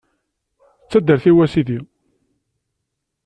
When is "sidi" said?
1.53-1.79